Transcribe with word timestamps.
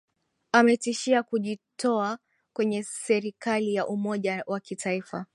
ametishia 0.51 1.23
kujitoa 1.23 2.17
kwenye 2.53 2.83
serikali 2.83 3.73
ya 3.73 3.87
umoja 3.87 4.43
wa 4.47 4.59
kitaifa 4.59 5.25